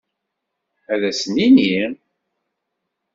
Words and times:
Ad 0.93 1.01
as-nini? 1.09 1.77